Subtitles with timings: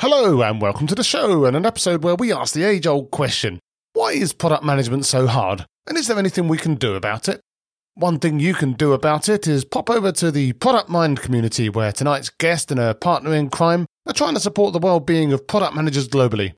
[0.00, 3.10] Hello, and welcome to the show and an episode where we ask the age old
[3.10, 3.60] question
[3.92, 5.66] Why is product management so hard?
[5.86, 7.42] And is there anything we can do about it?
[7.96, 11.68] One thing you can do about it is pop over to the Product Mind community,
[11.68, 15.34] where tonight's guest and her partner in crime are trying to support the well being
[15.34, 16.54] of product managers globally.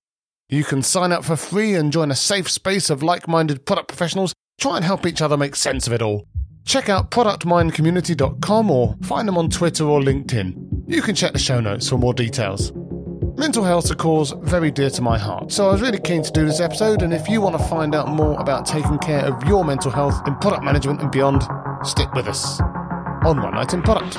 [0.48, 3.88] You can sign up for free and join a safe space of like minded product
[3.88, 6.28] professionals, try and help each other make sense of it all.
[6.64, 10.84] Check out productmindcommunity.com or find them on Twitter or LinkedIn.
[10.86, 12.70] You can check the show notes for more details.
[13.36, 16.30] Mental health's a cause very dear to my heart, so I was really keen to
[16.30, 17.02] do this episode.
[17.02, 20.20] And if you want to find out more about taking care of your mental health
[20.26, 21.42] in product management and beyond,
[21.82, 22.60] stick with us
[23.24, 24.14] on One Night in Product.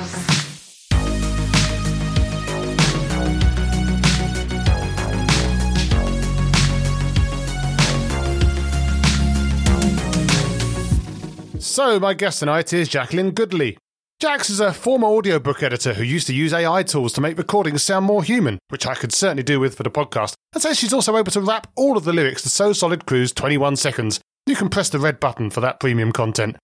[11.60, 13.76] So, my guest tonight is Jacquelyn Guderley.
[14.20, 17.82] Jacs is a former audiobook editor who used to use AI tools to make recordings
[17.82, 20.92] sound more human, which I could certainly do with for the podcast, and says she's
[20.92, 24.20] also able to rap all of the lyrics to So Solid Crew's 21 Seconds.
[24.46, 26.56] You can press the red button for that premium content.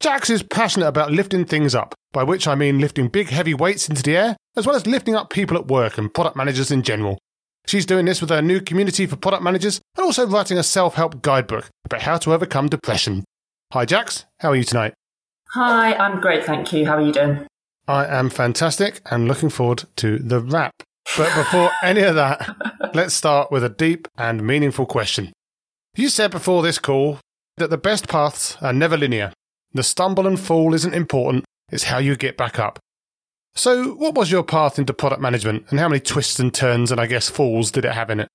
[0.00, 3.88] Jacs is passionate about lifting things up, by which I mean lifting big heavy weights
[3.88, 6.82] into the air, as well as lifting up people at work and product managers in
[6.82, 7.18] general.
[7.66, 10.94] She's doing this with her new community for product managers and also writing a self
[10.94, 13.24] help guidebook about how to overcome depression.
[13.72, 14.24] Hi, Jacs.
[14.40, 14.94] How are you tonight?
[15.56, 16.84] Hi, I'm great, thank you.
[16.84, 17.46] How are you doing?
[17.88, 20.82] I am fantastic and looking forward to the rap.
[21.16, 25.32] But before any of that, let's start with a deep and meaningful question.
[25.94, 27.20] You said before this call
[27.56, 29.32] that the best paths are never linear.
[29.72, 32.78] The stumble and fall isn't important, it's how you get back up.
[33.54, 37.00] So, what was your path into product management and how many twists and turns and
[37.00, 38.28] I guess falls did it have in it?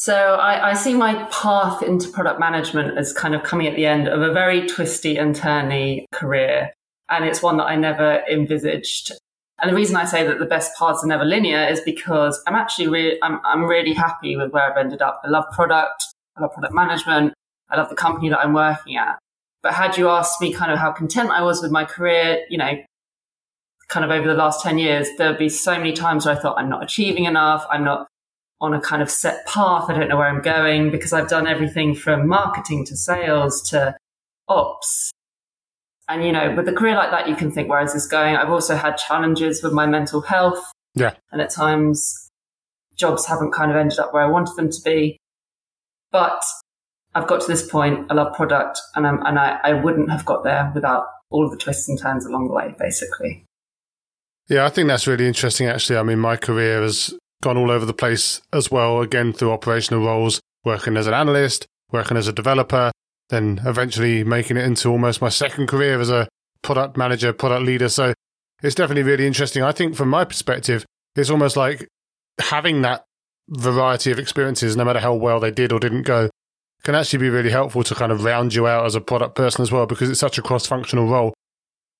[0.00, 3.84] So I, I, see my path into product management as kind of coming at the
[3.84, 6.72] end of a very twisty and turny career.
[7.10, 9.12] And it's one that I never envisaged.
[9.60, 12.54] And the reason I say that the best paths are never linear is because I'm
[12.54, 15.20] actually really, I'm, I'm really happy with where I've ended up.
[15.22, 16.02] I love product.
[16.34, 17.34] I love product management.
[17.68, 19.18] I love the company that I'm working at.
[19.62, 22.56] But had you asked me kind of how content I was with my career, you
[22.56, 22.72] know,
[23.88, 26.56] kind of over the last 10 years, there'd be so many times where I thought
[26.56, 27.66] I'm not achieving enough.
[27.68, 28.06] I'm not
[28.60, 29.86] on a kind of set path.
[29.88, 33.96] I don't know where I'm going because I've done everything from marketing to sales to
[34.48, 35.10] ops.
[36.08, 38.36] And, you know, with a career like that, you can think, where is this going?
[38.36, 40.60] I've also had challenges with my mental health.
[40.94, 41.14] Yeah.
[41.30, 42.28] And at times,
[42.96, 45.16] jobs haven't kind of ended up where I wanted them to be.
[46.10, 46.42] But
[47.14, 48.10] I've got to this point.
[48.10, 51.52] I love product and, I'm, and I, I wouldn't have got there without all of
[51.52, 53.44] the twists and turns along the way, basically.
[54.48, 55.96] Yeah, I think that's really interesting, actually.
[55.96, 60.04] I mean, my career has gone all over the place as well, again, through operational
[60.04, 62.92] roles, working as an analyst, working as a developer,
[63.30, 66.28] then eventually making it into almost my second career as a
[66.62, 67.88] product manager, product leader.
[67.88, 68.12] So
[68.62, 69.62] it's definitely really interesting.
[69.62, 70.84] I think from my perspective,
[71.16, 71.88] it's almost like
[72.38, 73.04] having that
[73.48, 76.30] variety of experiences, no matter how well they did or didn't go,
[76.82, 79.62] can actually be really helpful to kind of round you out as a product person
[79.62, 81.34] as well, because it's such a cross functional role.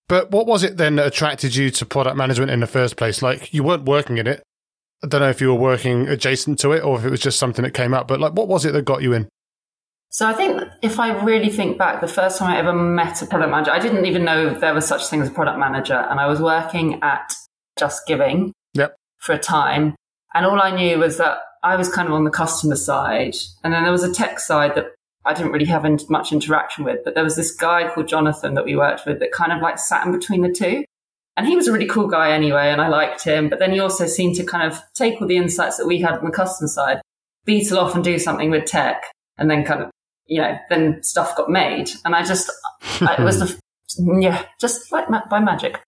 [0.08, 3.22] But what was it then that attracted you to product management in the first place?
[3.22, 4.42] Like you weren't working in it,
[5.02, 7.38] I don't know if you were working adjacent to it or if it was just
[7.38, 9.28] something that came up, but like, what was it that got you in?
[10.10, 13.26] So I think if I really think back, the first time I ever met a
[13.26, 16.18] product manager, I didn't even know there was such thing as a product manager, and
[16.18, 17.32] I was working at
[17.78, 18.96] JustGiving yep.
[19.18, 19.94] for a time,
[20.34, 23.72] and all I knew was that I was kind of on the customer side, and
[23.72, 24.86] then there was a tech side that
[25.24, 28.64] I didn't really have much interaction with, but there was this guy called Jonathan that
[28.64, 30.84] we worked with that kind of like sat in between the two.
[31.36, 33.48] And he was a really cool guy anyway, and I liked him.
[33.48, 36.14] But then he also seemed to kind of take all the insights that we had
[36.14, 37.00] on the customer side,
[37.44, 39.04] beetle off and do something with tech,
[39.38, 39.90] and then kind of,
[40.26, 41.90] you know, then stuff got made.
[42.04, 42.50] And I just,
[43.00, 43.58] it was the,
[44.20, 45.80] yeah, just like ma- by magic.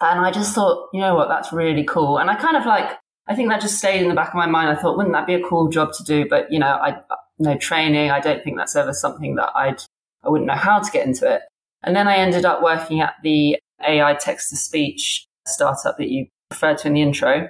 [0.00, 2.18] And I just thought, you know what, that's really cool.
[2.18, 4.46] And I kind of like, I think that just stayed in the back of my
[4.46, 4.68] mind.
[4.68, 6.26] I thought, wouldn't that be a cool job to do?
[6.28, 7.00] But, you know, I,
[7.38, 8.10] no training.
[8.10, 9.80] I don't think that's ever something that I'd,
[10.24, 11.42] I wouldn't know how to get into it.
[11.84, 16.26] And then I ended up working at the AI text to speech startup that you
[16.50, 17.48] referred to in the intro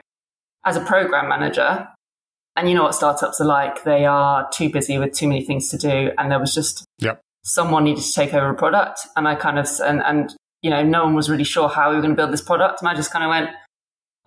[0.65, 1.89] as a program manager.
[2.55, 3.85] And you know what startups are like.
[3.85, 6.11] They are too busy with too many things to do.
[6.19, 7.21] And there was just yep.
[7.45, 9.01] someone needed to take over a product.
[9.17, 11.97] And I kind of, and, and, you know, no one was really sure how we
[11.97, 12.83] were going to build this product.
[12.83, 13.51] And I just kind of went,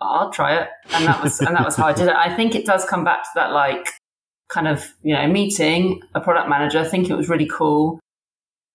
[0.02, 0.70] I'll try it.
[0.90, 2.16] And that was, and that was how I did it.
[2.16, 3.90] I think it does come back to that, like,
[4.50, 6.80] kind of, you know, meeting a product manager.
[6.80, 8.00] I think it was really cool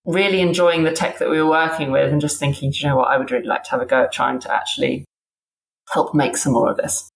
[0.05, 3.08] really enjoying the tech that we were working with and just thinking, you know what,
[3.08, 5.05] I would really like to have a go at trying to actually
[5.93, 7.08] help make some more of this.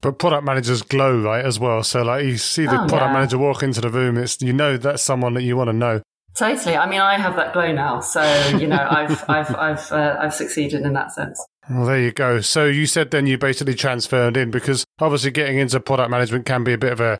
[0.00, 1.84] But product managers glow, right, as well.
[1.84, 3.12] So like you see the oh, product yeah.
[3.12, 6.02] manager walk into the room, it's you know that's someone that you want to know.
[6.34, 6.76] Totally.
[6.76, 8.22] I mean, I have that glow now, so
[8.58, 11.44] you know, I've I've I've uh, I've succeeded in that sense.
[11.70, 12.40] Well, there you go.
[12.40, 16.64] So you said then you basically transferred in because obviously getting into product management can
[16.64, 17.18] be a bit of a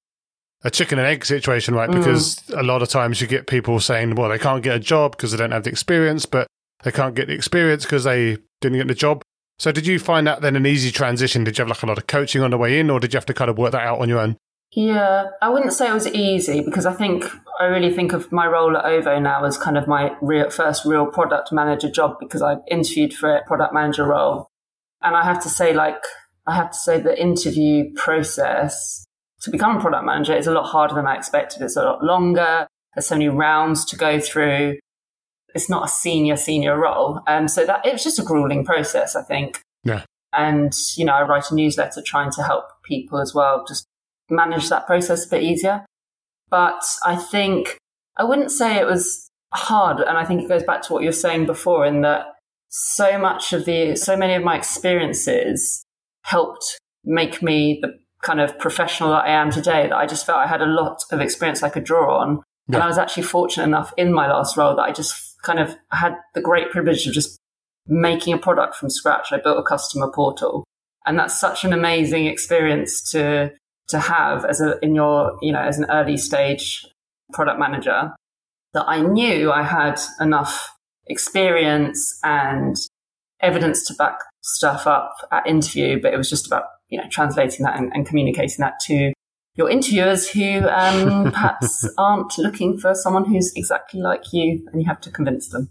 [0.64, 1.90] a chicken and egg situation, right?
[1.90, 2.58] Because mm.
[2.58, 5.32] a lot of times you get people saying, well, they can't get a job because
[5.32, 6.46] they don't have the experience, but
[6.84, 9.22] they can't get the experience because they didn't get the job.
[9.58, 11.44] So did you find that then an easy transition?
[11.44, 13.16] Did you have like a lot of coaching on the way in, or did you
[13.16, 14.36] have to kind of work that out on your own?
[14.72, 17.26] Yeah, I wouldn't say it was easy because I think
[17.60, 20.86] I really think of my role at OVO now as kind of my real, first
[20.86, 24.48] real product manager job because I interviewed for a product manager role.
[25.02, 26.02] And I have to say, like,
[26.46, 29.04] I have to say the interview process
[29.42, 31.62] to become a product manager is a lot harder than I expected.
[31.62, 32.66] It's a lot longer.
[32.94, 34.78] There's so many rounds to go through.
[35.54, 37.20] It's not a senior, senior role.
[37.26, 39.60] Um, so that it was just a grueling process, I think.
[39.84, 40.04] Yeah.
[40.32, 43.84] And, you know, I write a newsletter trying to help people as well, just
[44.30, 45.84] manage that process a bit easier.
[46.48, 47.78] But I think
[48.16, 50.00] I wouldn't say it was hard.
[50.00, 52.26] And I think it goes back to what you were saying before in that
[52.68, 55.84] so much of the, so many of my experiences
[56.22, 60.38] helped make me the kind of professional that I am today that I just felt
[60.38, 62.42] I had a lot of experience I could draw on.
[62.68, 62.76] Yeah.
[62.76, 65.76] And I was actually fortunate enough in my last role that I just kind of
[65.90, 67.38] had the great privilege of just
[67.86, 69.32] making a product from scratch.
[69.32, 70.64] I built a customer portal.
[71.04, 73.52] And that's such an amazing experience to
[73.88, 76.86] to have as a in your you know as an early stage
[77.32, 78.12] product manager
[78.72, 80.74] that I knew I had enough
[81.06, 82.76] experience and
[83.40, 87.64] evidence to back stuff up at interview, but it was just about you know translating
[87.64, 89.12] that and, and communicating that to
[89.54, 94.86] your interviewers who um, perhaps aren't looking for someone who's exactly like you, and you
[94.86, 95.70] have to convince them.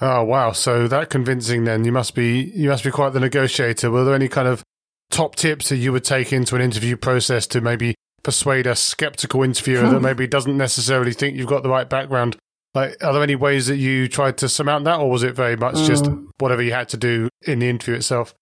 [0.00, 0.52] Oh wow!
[0.52, 3.90] So that convincing, then you must be you must be quite the negotiator.
[3.90, 4.64] Were there any kind of
[5.10, 9.42] top tips that you would take into an interview process to maybe persuade a skeptical
[9.42, 12.36] interviewer that maybe doesn't necessarily think you've got the right background?
[12.72, 15.56] Like, are there any ways that you tried to surmount that, or was it very
[15.56, 15.86] much mm.
[15.86, 16.08] just
[16.38, 18.34] whatever you had to do in the interview itself?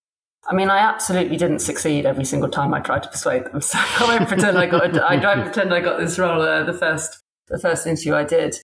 [0.47, 3.61] I mean, I absolutely didn't succeed every single time I tried to persuade them.
[3.61, 4.97] So I won't pretend I got.
[4.97, 8.25] A, I don't pretend I got this role uh, the first the first interview I
[8.25, 8.57] did.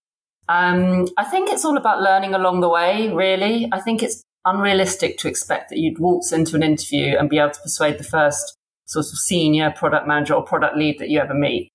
[0.48, 3.12] Um, I think it's all about learning along the way.
[3.12, 7.38] Really, I think it's unrealistic to expect that you'd waltz into an interview and be
[7.38, 11.20] able to persuade the first sort of senior product manager or product lead that you
[11.20, 11.70] ever meet.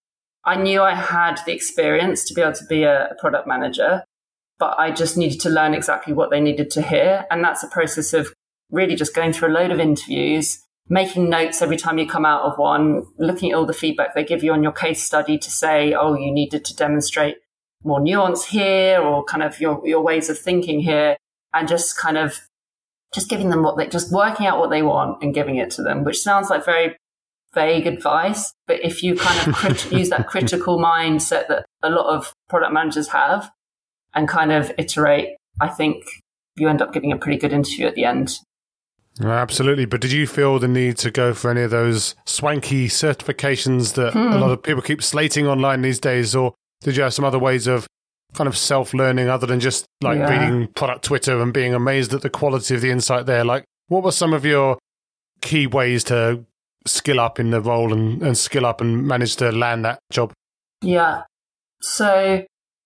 [0.46, 4.04] I knew I had the experience to be able to be a, product manager,
[4.60, 7.26] but I just needed to learn exactly what they needed to hear.
[7.32, 8.34] And that's a process of
[8.72, 12.44] really just going through a load of interviews, making notes every time you come out
[12.44, 15.52] of one, looking at all the feedback they give you on your case study to
[15.52, 17.38] say, oh, you needed to demonstrate
[17.84, 21.18] more nuance here or kind of your, your ways of thinking here
[21.54, 22.42] and just kind of
[23.14, 25.84] just giving them what they, just working out what they want and giving it to
[25.84, 26.98] them, which sounds like very
[27.54, 28.54] vague advice.
[28.66, 32.74] But if you kind of crit- use that critical mindset that a lot of product
[32.74, 33.52] managers have
[34.14, 36.04] and kind of iterate, I think
[36.56, 38.40] you end up getting a pretty good interview at the end.
[39.22, 39.86] Absolutely.
[39.86, 44.14] But did you feel the need to go for any of those swanky certifications that
[44.14, 44.20] hmm.
[44.20, 46.36] a lot of people keep slating online these days?
[46.36, 47.88] Or did you have some other ways of
[48.34, 50.30] kind of self learning other than just like yeah.
[50.30, 53.46] reading product Twitter and being amazed at the quality of the insight there?
[53.46, 54.80] Like, what were some of your
[55.42, 56.44] key ways to
[56.86, 60.34] skill up in the role and, and skill up and manage to land that job?
[60.82, 61.24] Yeah.
[61.82, 62.46] So,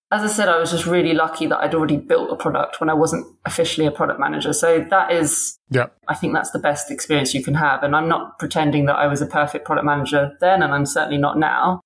[0.10, 2.90] as I said, I was just really lucky that I'd already built a product when
[2.90, 4.54] I wasn't officially a product manager.
[4.54, 7.84] So that is, yeah, I think that's the best experience you can have.
[7.84, 11.18] And I'm not pretending that I was a perfect product manager then, and I'm certainly
[11.18, 11.82] not now.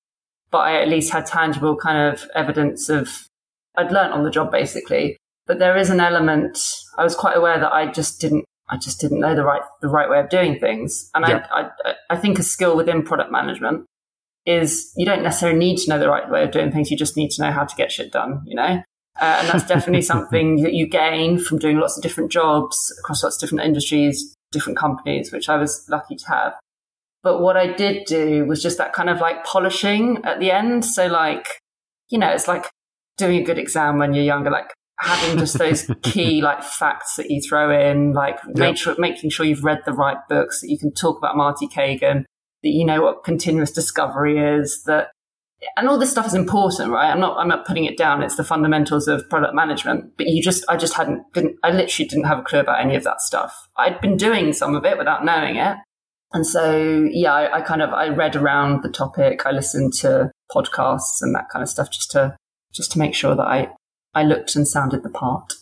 [0.52, 3.26] But I at least had tangible kind of evidence of
[3.76, 5.16] I'd learned on the job basically.
[5.46, 6.58] But there is an element,
[6.96, 9.88] I was quite aware that I just didn't, I just didn't know the right, the
[9.88, 11.10] right way of doing things.
[11.14, 11.46] And yeah.
[11.50, 13.86] I, I, I think a skill within product management
[14.46, 16.90] is you don't necessarily need to know the right way of doing things.
[16.90, 18.82] You just need to know how to get shit done, you know?
[19.20, 23.22] Uh, and that's definitely something that you gain from doing lots of different jobs across
[23.22, 26.54] lots of different industries, different companies, which I was lucky to have.
[27.22, 30.84] But what I did do was just that kind of like polishing at the end.
[30.84, 31.46] So like,
[32.10, 32.66] you know, it's like
[33.16, 37.30] doing a good exam when you're younger, like having just those key like facts that
[37.30, 38.56] you throw in, like yep.
[38.56, 41.68] make sure, making sure you've read the right books, that you can talk about Marty
[41.68, 42.26] Cagan,
[42.62, 45.08] that you know what continuous discovery is, that
[45.76, 47.10] and all this stuff is important, right?
[47.10, 48.22] I'm not I'm not putting it down.
[48.22, 50.16] It's the fundamentals of product management.
[50.16, 52.96] But you just I just hadn't didn't I literally didn't have a clue about any
[52.96, 53.68] of that stuff.
[53.76, 55.76] I'd been doing some of it without knowing it.
[56.32, 60.30] And so yeah, I, I kind of I read around the topic, I listened to
[60.50, 62.36] podcasts and that kind of stuff just to
[62.72, 63.68] just to make sure that I,
[64.14, 65.54] I looked and sounded the part.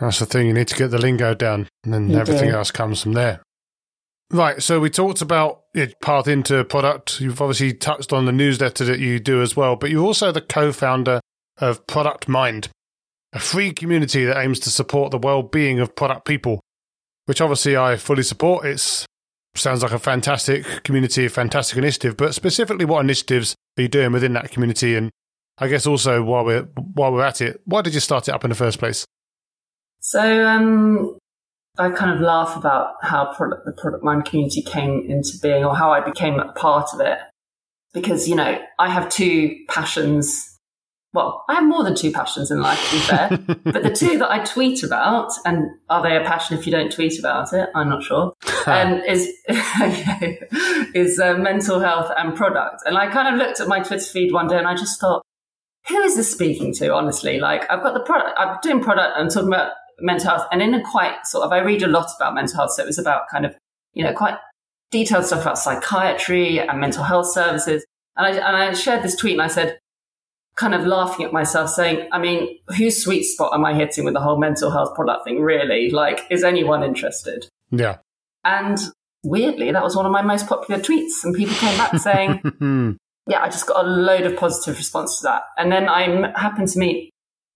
[0.00, 0.46] That's the thing.
[0.46, 2.56] You need to get the lingo down, and then you everything do.
[2.56, 3.42] else comes from there.
[4.32, 4.62] Right.
[4.62, 7.20] So we talked about your path into product.
[7.20, 10.40] You've obviously touched on the newsletter that you do as well, but you're also the
[10.40, 11.20] co-founder
[11.58, 12.68] of Product Mind,
[13.34, 16.62] a free community that aims to support the well-being of product people.
[17.26, 18.64] which obviously I fully support.
[18.64, 19.06] It
[19.54, 22.16] sounds like a fantastic community, a fantastic initiative.
[22.16, 24.96] But specifically, what initiatives are you doing within that community?
[24.96, 25.10] And
[25.58, 26.62] I guess also while we're
[26.94, 29.04] while we're at it, why did you start it up in the first place?
[30.00, 31.16] So um,
[31.78, 35.74] I kind of laugh about how product, the product mind community came into being, or
[35.74, 37.18] how I became a part of it,
[37.94, 40.52] because you know I have two passions
[41.14, 43.28] well, I have more than two passions in life, to be fair.
[43.64, 46.90] but the two that I tweet about, and are they a passion if you don't
[46.90, 47.68] tweet about it?
[47.74, 48.32] I'm not sure.
[48.64, 49.28] um, is
[50.94, 52.82] is uh, mental health and product.
[52.86, 55.22] And I kind of looked at my Twitter feed one day, and I just thought,
[55.88, 56.94] who is this speaking to?
[56.94, 58.38] Honestly, like I've got the product.
[58.38, 59.12] I'm doing product.
[59.14, 59.72] I'm talking about
[60.02, 62.72] mental health, and in a quite sort of, I read a lot about mental health,
[62.72, 63.54] so it was about kind of,
[63.94, 64.36] you know, quite
[64.90, 67.84] detailed stuff about psychiatry and mental health services.
[68.16, 69.78] And I, and I shared this tweet, and I said
[70.56, 74.14] kind of laughing at myself saying, I mean, whose sweet spot am I hitting with
[74.14, 75.90] the whole mental health product thing, really?
[75.90, 77.48] Like, is anyone interested?
[77.70, 77.98] Yeah.
[78.44, 78.78] And
[79.24, 81.24] weirdly, that was one of my most popular tweets.
[81.24, 82.92] And people came back saying, hmm.
[83.26, 85.42] yeah, I just got a load of positive response to that.
[85.56, 87.11] And then I happened to meet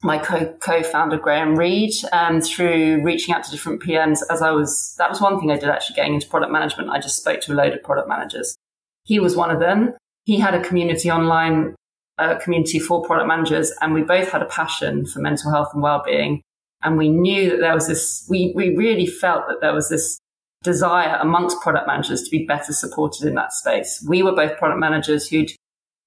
[0.07, 4.95] my co founder, Graham Reed, um, through reaching out to different PMs as I was,
[4.99, 6.91] that was one thing I did actually getting into product management.
[6.91, 8.57] I just spoke to a load of product managers.
[9.05, 9.95] He was one of them.
[10.25, 11.75] He had a community online
[12.19, 15.83] a community for product managers, and we both had a passion for mental health and
[15.83, 16.43] well-being.
[16.83, 18.27] And we knew that there was this.
[18.29, 20.19] We we really felt that there was this
[20.63, 24.05] desire amongst product managers to be better supported in that space.
[24.09, 25.51] We were both product managers who'd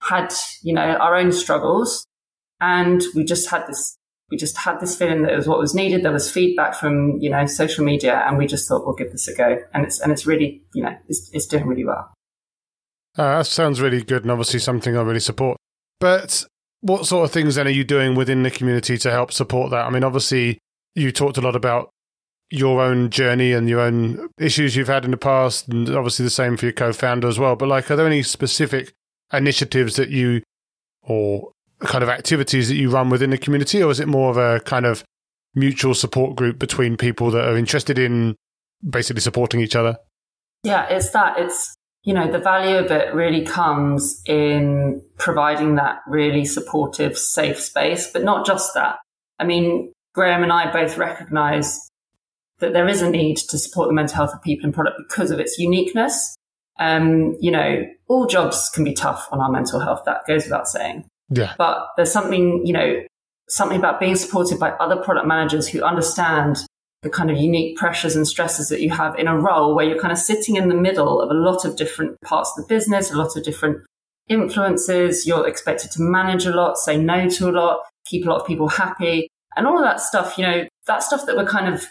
[0.01, 2.05] had you know our own struggles,
[2.61, 3.95] and we just had this.
[4.31, 6.03] We just had this feeling that it was what was needed.
[6.03, 9.27] There was feedback from you know social media, and we just thought we'll give this
[9.27, 9.57] a go.
[9.73, 12.13] And it's and it's really you know it's, it's doing really well.
[13.17, 15.57] Uh, that sounds really good, and obviously something I really support.
[15.99, 16.45] But
[16.81, 19.85] what sort of things then are you doing within the community to help support that?
[19.85, 20.59] I mean, obviously,
[20.95, 21.89] you talked a lot about
[22.51, 26.29] your own journey and your own issues you've had in the past, and obviously the
[26.29, 27.55] same for your co founder as well.
[27.55, 28.93] But, like, are there any specific
[29.33, 30.41] initiatives that you
[31.01, 34.37] or kind of activities that you run within the community, or is it more of
[34.37, 35.03] a kind of
[35.55, 38.35] mutual support group between people that are interested in
[38.87, 39.97] basically supporting each other?
[40.63, 41.39] Yeah, it's that.
[41.39, 47.59] It's you know, the value of it really comes in providing that really supportive, safe
[47.59, 48.97] space, but not just that.
[49.37, 51.89] I mean, Graham and I both recognize
[52.59, 55.31] that there is a need to support the mental health of people in product because
[55.31, 56.35] of its uniqueness.
[56.79, 60.03] Um, you know, all jobs can be tough on our mental health.
[60.05, 61.05] That goes without saying.
[61.29, 61.53] Yeah.
[61.57, 63.01] But there's something, you know,
[63.47, 66.57] something about being supported by other product managers who understand
[67.01, 69.99] the kind of unique pressures and stresses that you have in a role where you're
[69.99, 73.11] kind of sitting in the middle of a lot of different parts of the business,
[73.11, 73.77] a lot of different
[74.27, 75.25] influences.
[75.25, 78.47] You're expected to manage a lot, say no to a lot, keep a lot of
[78.47, 80.37] people happy, and all of that stuff.
[80.37, 81.85] You know, that stuff that we're kind of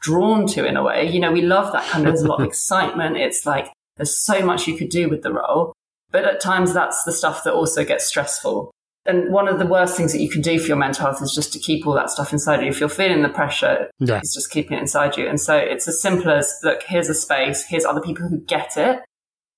[0.00, 1.08] drawn to in a way.
[1.08, 3.16] You know, we love that kind of, there's a lot of excitement.
[3.16, 5.72] It's like there's so much you could do with the role.
[6.10, 8.72] But at times that's the stuff that also gets stressful
[9.08, 11.34] and one of the worst things that you can do for your mental health is
[11.34, 12.68] just to keep all that stuff inside you.
[12.68, 14.18] If you're feeling the pressure, yeah.
[14.18, 15.26] it's just keeping it inside you.
[15.26, 18.76] And so it's as simple as look, here's a space, here's other people who get
[18.76, 19.00] it,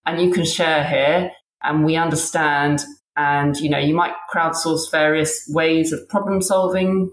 [0.07, 2.85] and you can share here, and we understand.
[3.17, 7.11] And you know, you might crowdsource various ways of problem solving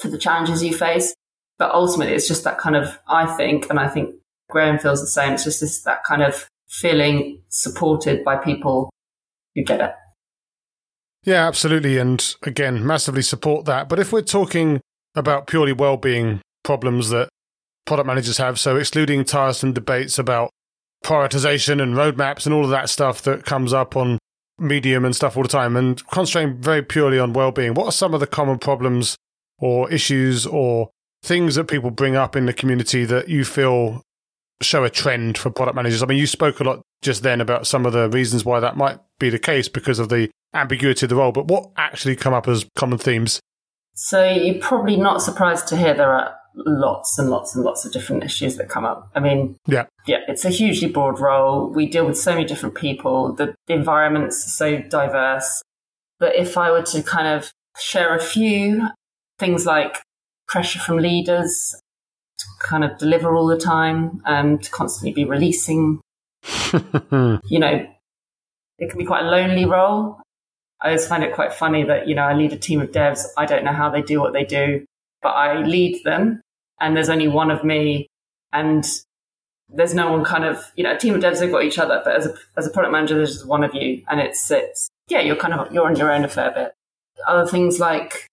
[0.00, 1.14] for the challenges you face,
[1.58, 4.14] but ultimately, it's just that kind of I think, and I think
[4.50, 5.32] Graham feels the same.
[5.32, 8.90] It's just this that kind of feeling supported by people
[9.54, 9.94] who get it.
[11.24, 11.98] Yeah, absolutely.
[11.98, 13.88] And again, massively support that.
[13.88, 14.80] But if we're talking
[15.14, 17.28] about purely well-being problems that
[17.86, 20.50] product managers have, so excluding tiresome debates about
[21.04, 24.18] prioritization and roadmaps and all of that stuff that comes up on
[24.58, 28.12] Medium and stuff all the time, and concentrating very purely on well-being, what are some
[28.12, 29.16] of the common problems
[29.58, 30.90] or issues or
[31.22, 34.02] things that people bring up in the community that you feel
[34.60, 36.02] show a trend for product managers?
[36.02, 38.76] I mean, you spoke a lot just then about some of the reasons why that
[38.76, 42.34] might be the case because of the ambiguity of the role, but what actually come
[42.34, 43.40] up as common themes?
[43.94, 47.92] So you're probably not surprised to hear there are lots and lots and lots of
[47.92, 49.10] different issues that come up.
[49.14, 51.68] I mean, yeah, yeah, it's a hugely broad role.
[51.68, 53.34] We deal with so many different people.
[53.34, 55.62] The, the environment's so diverse.
[56.18, 58.88] But if I were to kind of share a few
[59.38, 59.98] things like
[60.48, 61.74] pressure from leaders
[62.38, 66.00] to kind of deliver all the time, um, to constantly be releasing,
[66.72, 67.86] you know,
[68.78, 70.18] it can be quite a lonely role.
[70.82, 73.26] I always find it quite funny that, you know, I lead a team of devs.
[73.36, 74.84] I don't know how they do what they do,
[75.22, 76.40] but I lead them
[76.80, 78.06] and there's only one of me
[78.52, 78.86] and
[79.68, 82.00] there's no one kind of, you know, a team of devs have got each other,
[82.02, 84.88] but as a, as a product manager, there's just one of you and it's, it's,
[85.08, 86.72] yeah, you're kind of, you're on your own a fair bit.
[87.26, 88.26] Other things like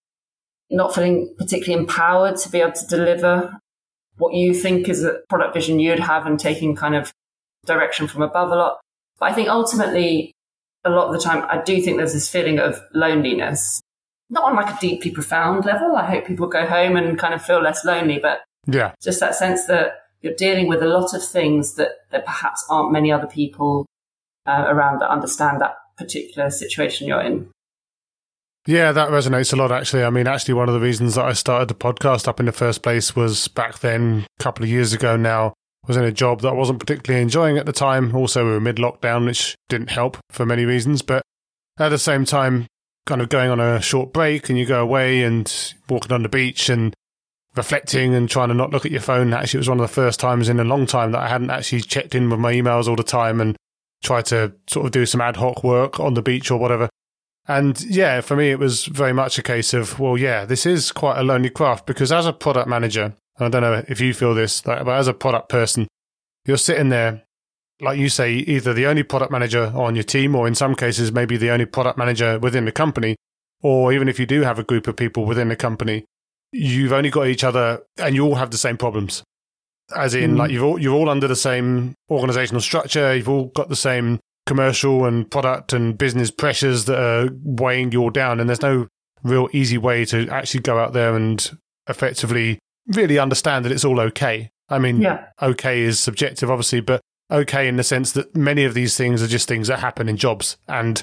[0.70, 3.58] not feeling particularly empowered to be able to deliver
[4.16, 7.12] what you think is a product vision you'd have and taking kind of
[7.66, 8.80] direction from above a lot.
[9.18, 10.32] But I think ultimately,
[10.84, 13.80] a lot of the time, I do think there's this feeling of loneliness,
[14.30, 15.96] not on like a deeply profound level.
[15.96, 19.34] I hope people go home and kind of feel less lonely, but yeah, just that
[19.34, 23.26] sense that you're dealing with a lot of things that, that perhaps aren't many other
[23.26, 23.86] people
[24.46, 27.50] uh, around that understand that particular situation you're in.
[28.66, 30.04] Yeah, that resonates a lot, actually.
[30.04, 32.52] I mean, actually, one of the reasons that I started the podcast up in the
[32.52, 35.54] first place was back then, a couple of years ago now,
[35.88, 38.14] was in a job that I wasn't particularly enjoying at the time.
[38.14, 41.02] Also, we were mid lockdown, which didn't help for many reasons.
[41.02, 41.22] But
[41.78, 42.66] at the same time,
[43.06, 46.28] kind of going on a short break and you go away and walking on the
[46.28, 46.94] beach and
[47.56, 49.32] reflecting and trying to not look at your phone.
[49.32, 51.50] Actually, it was one of the first times in a long time that I hadn't
[51.50, 53.56] actually checked in with my emails all the time and
[54.04, 56.88] tried to sort of do some ad hoc work on the beach or whatever.
[57.46, 60.92] And yeah, for me, it was very much a case of, well, yeah, this is
[60.92, 64.34] quite a lonely craft because as a product manager, I don't know if you feel
[64.34, 65.86] this, but as a product person,
[66.44, 67.22] you're sitting there,
[67.80, 71.12] like you say, either the only product manager on your team, or in some cases,
[71.12, 73.16] maybe the only product manager within the company,
[73.62, 76.04] or even if you do have a group of people within the company,
[76.52, 79.22] you've only got each other and you all have the same problems.
[79.94, 80.38] As in, mm.
[80.38, 84.20] like you've all, you're all under the same organizational structure, you've all got the same
[84.46, 88.40] commercial and product and business pressures that are weighing you all down.
[88.40, 88.88] And there's no
[89.22, 94.00] real easy way to actually go out there and effectively really understand that it's all
[94.00, 94.50] okay.
[94.68, 95.26] I mean, yeah.
[95.40, 99.26] okay is subjective, obviously, but okay in the sense that many of these things are
[99.26, 100.56] just things that happen in jobs.
[100.66, 101.02] And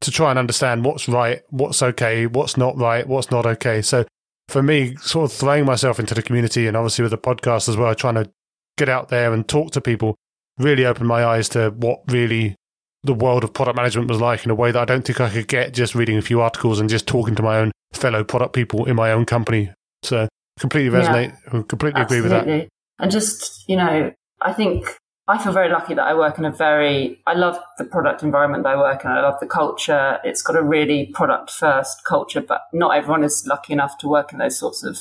[0.00, 3.82] to try and understand what's right, what's okay, what's not right, what's not okay.
[3.82, 4.04] So
[4.48, 7.76] for me, sort of throwing myself into the community and obviously with the podcast as
[7.76, 8.30] well, trying to
[8.76, 10.16] get out there and talk to people
[10.58, 12.56] really opened my eyes to what really
[13.04, 15.30] the world of product management was like in a way that I don't think I
[15.30, 18.54] could get just reading a few articles and just talking to my own fellow product
[18.54, 19.72] people in my own company.
[20.02, 21.36] So completely resonate.
[21.52, 22.28] Yeah, completely absolutely.
[22.30, 22.68] agree with that.
[22.98, 24.96] And just, you know, I think
[25.28, 28.64] I feel very lucky that I work in a very, I love the product environment
[28.64, 29.10] that I work in.
[29.10, 30.18] I love the culture.
[30.24, 34.32] It's got a really product first culture, but not everyone is lucky enough to work
[34.32, 34.98] in those sorts of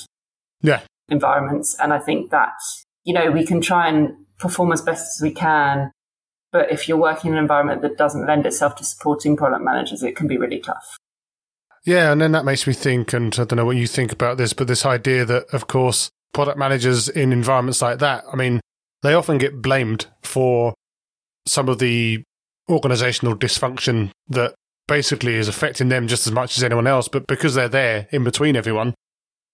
[0.62, 0.82] yeah.
[1.10, 1.76] environments.
[1.80, 2.54] And I think that,
[3.04, 5.91] you know, we can try and perform as best as we can
[6.52, 10.04] but if you're working in an environment that doesn't lend itself to supporting product managers,
[10.04, 10.97] it can be really tough.
[11.84, 14.38] Yeah, and then that makes me think, and I don't know what you think about
[14.38, 18.62] this, but this idea that, of course, product managers in environments like that, I mean,
[19.02, 20.76] they often get blamed for
[21.48, 22.24] some of the
[22.70, 24.54] organizational dysfunction that
[24.88, 27.08] basically is affecting them just as much as anyone else.
[27.08, 28.94] But because they're there in between everyone,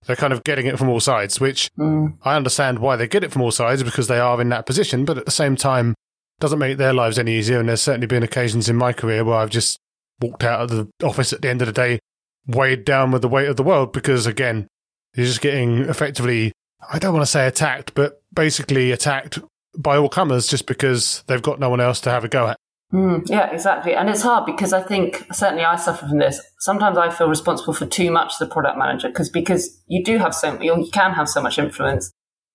[0.05, 2.17] they're kind of getting it from all sides, which mm.
[2.23, 5.05] I understand why they get it from all sides because they are in that position.
[5.05, 5.95] But at the same time,
[6.39, 7.59] doesn't make their lives any easier.
[7.59, 9.79] And there's certainly been occasions in my career where I've just
[10.21, 11.99] walked out of the office at the end of the day,
[12.47, 14.67] weighed down with the weight of the world because, again,
[15.15, 16.51] you're just getting effectively,
[16.91, 19.39] I don't want to say attacked, but basically attacked
[19.77, 22.57] by all comers just because they've got no one else to have a go at.
[22.93, 23.95] Mm, yeah, exactly.
[23.95, 26.41] And it's hard because I think certainly I suffer from this.
[26.59, 30.33] Sometimes I feel responsible for too much the product manager because because you do have
[30.33, 32.11] so you can have so much influence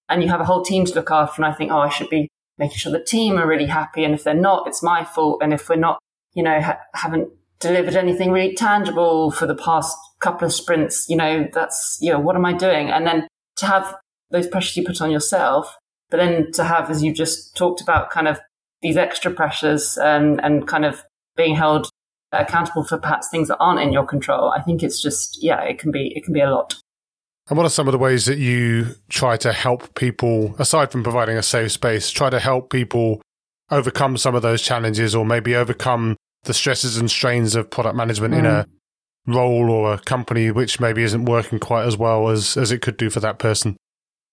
[0.09, 1.43] and you have a whole team to look after.
[1.43, 4.05] And I think, oh, I should be making sure the team are really happy.
[4.05, 5.43] And if they're not, it's my fault.
[5.43, 5.99] And if we're not,
[6.33, 7.29] you know, ha- haven't
[7.62, 12.20] delivered anything really tangible for the past couple of sprints, you know, that's, you know,
[12.20, 12.90] what am I doing?
[12.90, 13.94] And then to have
[14.31, 15.77] those pressures you put on yourself,
[16.11, 18.40] but then to have, as you've just talked about, kind of
[18.83, 21.05] these extra pressures and, and kind of
[21.37, 21.88] being held
[22.33, 24.51] accountable for perhaps things that aren't in your control.
[24.51, 26.77] I think it's just, yeah, it can be, it can be a lot.
[27.48, 31.03] And what are some of the ways that you try to help people, aside from
[31.03, 33.20] providing a safe space, try to help people
[33.70, 38.35] overcome some of those challenges or maybe overcome the stresses and strains of product management
[38.35, 38.39] mm.
[38.39, 38.67] in a
[39.29, 39.35] mm.
[39.35, 42.97] role or a company which maybe isn't working quite as well as, as it could
[42.97, 43.77] do for that person?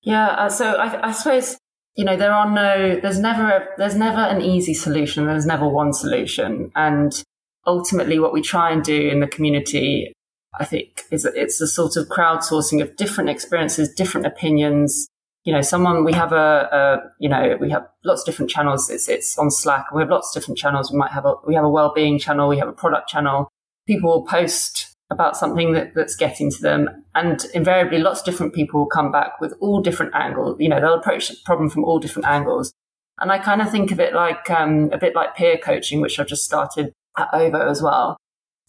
[0.02, 1.58] Yeah, uh, so I, I suppose
[1.95, 5.67] you know there are no there's never a, there's never an easy solution there's never
[5.67, 7.24] one solution and
[7.65, 10.13] ultimately what we try and do in the community
[10.58, 15.08] I think is it's a sort of crowdsourcing of different experiences, different opinions.
[15.45, 18.89] You know, someone we have a, a, you know we have lots of different channels.
[18.89, 19.91] It's it's on Slack.
[19.91, 20.91] We have lots of different channels.
[20.91, 22.49] We might have a we have a well-being channel.
[22.49, 23.49] We have a product channel.
[23.88, 28.54] People will post about something that, that's getting to them, and invariably, lots of different
[28.54, 30.58] people will come back with all different angles.
[30.60, 32.71] You know, they'll approach the problem from all different angles.
[33.17, 36.19] And I kind of think of it like um, a bit like peer coaching, which
[36.19, 38.17] I've just started at OVO as well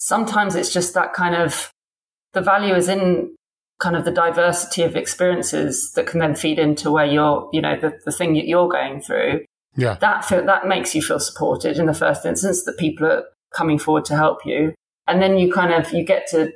[0.01, 1.73] sometimes it's just that kind of
[2.33, 3.37] the value is in
[3.81, 7.79] kind of the diversity of experiences that can then feed into where you're, you know,
[7.79, 9.45] the, the thing that you're going through.
[9.77, 9.97] Yeah.
[10.01, 13.79] That feel, that makes you feel supported in the first instance that people are coming
[13.79, 14.75] forward to help you.
[15.07, 16.53] And then you kind of, you get to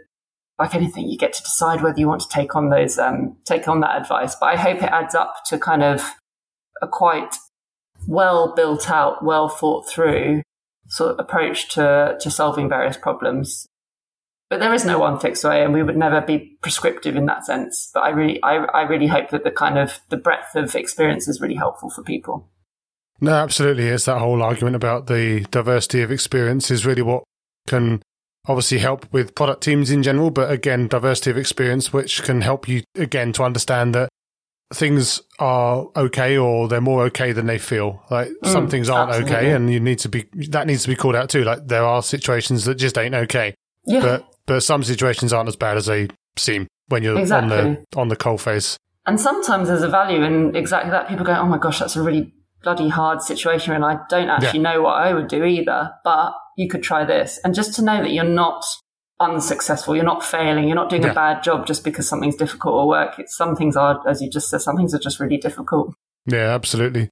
[0.58, 3.66] like anything, you get to decide whether you want to take on those, um, take
[3.66, 4.36] on that advice.
[4.36, 6.02] But I hope it adds up to kind of
[6.82, 7.36] a quite
[8.06, 10.42] well built out, well thought through
[10.88, 13.66] sort of approach to, to solving various problems.
[14.50, 17.46] But there is no one fixed way, and we would never be prescriptive in that
[17.46, 17.90] sense.
[17.92, 21.28] But I really, I, I really hope that the kind of the breadth of experience
[21.28, 22.48] is really helpful for people.
[23.20, 23.86] No, absolutely.
[23.88, 27.24] It's that whole argument about the diversity of experience is really what
[27.66, 28.02] can
[28.46, 32.68] obviously help with product teams in general, but again, diversity of experience, which can help
[32.68, 34.08] you again to understand that
[34.72, 38.02] things are okay or they're more okay than they feel.
[38.10, 39.36] Like mm, some things aren't absolutely.
[39.36, 41.44] okay and you need to be, that needs to be called out too.
[41.44, 43.54] Like there are situations that just ain't okay.
[43.86, 44.00] Yeah.
[44.00, 47.56] But, but some situations aren't as bad as they seem when you're exactly.
[47.56, 48.76] on the, on the coal face.
[49.06, 51.08] And sometimes there's a value in exactly that.
[51.08, 53.74] People go, Oh my gosh, that's a really bloody hard situation.
[53.74, 54.72] And I don't actually yeah.
[54.72, 57.38] know what I would do either, but you could try this.
[57.44, 58.64] And just to know that you're not
[59.20, 61.10] unsuccessful, you're not failing, you're not doing yeah.
[61.10, 63.18] a bad job just because something's difficult or work.
[63.18, 65.94] It's, some things are, as you just said, some things are just really difficult.
[66.26, 67.10] Yeah, absolutely.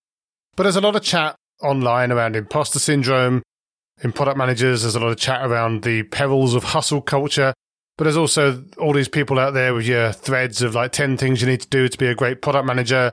[0.57, 3.43] But there's a lot of chat online around imposter syndrome.
[4.03, 7.55] In product managers, there's a lot of chat around the perils of hustle culture.
[7.97, 11.41] But there's also all these people out there with your threads of like 10 things
[11.41, 13.13] you need to do to be a great product manager.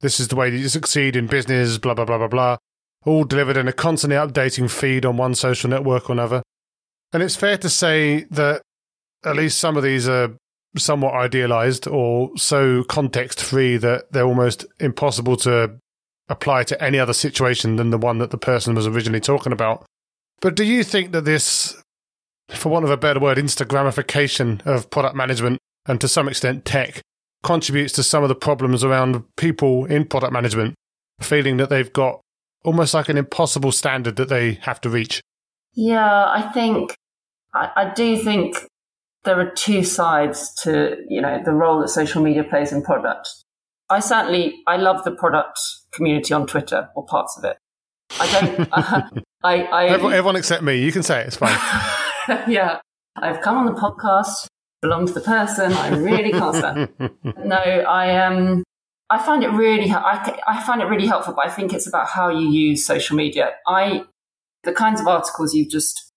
[0.00, 2.56] This is the way that you succeed in business, blah, blah, blah, blah, blah
[3.04, 6.42] all delivered in a constantly updating feed on one social network or another.
[7.12, 8.62] And it's fair to say that
[9.24, 10.36] at least some of these are
[10.76, 15.78] somewhat idealized or so context free that they're almost impossible to
[16.28, 19.84] apply to any other situation than the one that the person was originally talking about.
[20.40, 21.74] But do you think that this,
[22.50, 27.00] for want of a better word, Instagramification of product management and to some extent tech
[27.42, 30.74] contributes to some of the problems around people in product management
[31.20, 32.20] feeling that they've got
[32.64, 35.20] almost like an impossible standard that they have to reach.
[35.74, 36.94] Yeah, I think,
[37.52, 38.56] I, I do think
[39.24, 43.28] there are two sides to, you know, the role that social media plays in product.
[43.90, 45.58] I certainly, I love the product
[45.92, 47.58] community on Twitter or parts of it.
[48.20, 49.02] I don't, uh,
[49.42, 50.82] I, I, everyone, everyone except me.
[50.82, 51.28] You can say it.
[51.28, 51.58] It's fine.
[52.48, 52.80] yeah.
[53.16, 54.46] I've come on the podcast,
[54.82, 55.72] belong to the person.
[55.72, 56.88] I really can't stand.
[57.44, 58.64] no, I um,
[59.10, 62.08] I find it really, I, I find it really helpful, but I think it's about
[62.08, 63.52] how you use social media.
[63.66, 64.04] I,
[64.64, 66.10] the kinds of articles you've just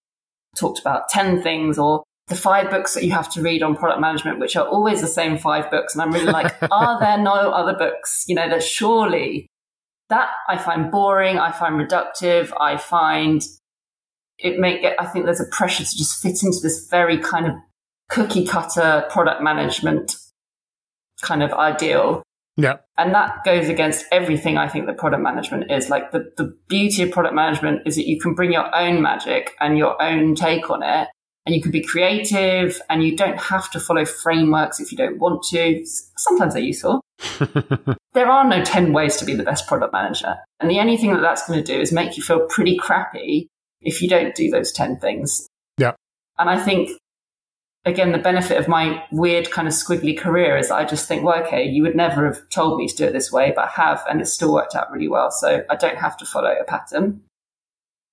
[0.55, 4.01] talked about, 10 things or the five books that you have to read on product
[4.01, 5.93] management, which are always the same five books.
[5.93, 8.25] And I'm really like, are there no other books?
[8.27, 9.47] You know, that surely
[10.09, 11.37] that I find boring.
[11.37, 12.51] I find reductive.
[12.59, 13.43] I find
[14.39, 17.47] it make get, I think there's a pressure to just fit into this very kind
[17.47, 17.53] of
[18.09, 20.15] cookie cutter product management
[21.21, 22.23] kind of ideal.
[22.55, 22.77] Yeah.
[22.97, 25.89] And that goes against everything I think that product management is.
[25.89, 29.55] Like the, the beauty of product management is that you can bring your own magic
[29.59, 31.07] and your own take on it.
[31.45, 35.17] And you can be creative and you don't have to follow frameworks if you don't
[35.17, 35.85] want to.
[36.17, 37.01] Sometimes they're useful.
[38.13, 40.36] there are no 10 ways to be the best product manager.
[40.60, 43.47] And the only thing that that's going to do is make you feel pretty crappy
[43.82, 45.47] if you don't do those 10 things.
[45.77, 45.93] Yeah.
[46.38, 46.91] And I think
[47.88, 51.41] again, the benefit of my weird kind of squiggly career is I just think, well,
[51.43, 54.03] okay, you would never have told me to do it this way, but I have,
[54.10, 55.32] and it's still worked out really well.
[55.32, 57.21] So I don't have to follow a pattern.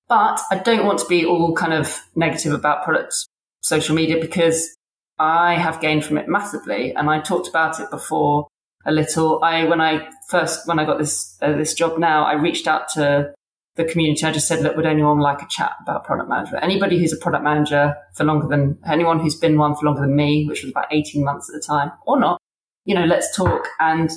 [0.08, 3.14] But I don't want to be all kind of negative about product
[3.62, 4.76] social media because
[5.18, 6.94] I have gained from it massively.
[6.94, 8.46] And I talked about it before
[8.86, 9.42] a little.
[9.42, 12.88] I, when I first, when I got this, uh, this job now, I reached out
[12.94, 13.34] to
[13.76, 16.62] the community, I just said, look, would anyone like a chat about product management?
[16.62, 20.14] Anybody who's a product manager for longer than anyone who's been one for longer than
[20.14, 22.40] me, which was about 18 months at the time or not,
[22.84, 23.66] you know, let's talk.
[23.80, 24.10] And